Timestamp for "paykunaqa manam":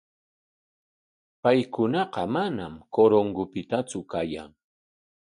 1.41-2.73